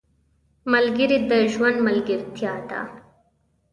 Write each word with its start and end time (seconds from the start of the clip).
ملګري 0.71 1.17
د 1.29 1.31
ژوند 1.53 1.77
ملګرتیا 1.87 2.53
ده. 2.69 2.79